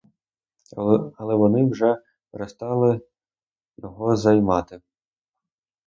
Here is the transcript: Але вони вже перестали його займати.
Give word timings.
Але 1.17 1.35
вони 1.35 1.65
вже 1.69 2.01
перестали 2.31 3.01
його 3.77 4.15
займати. 4.15 4.81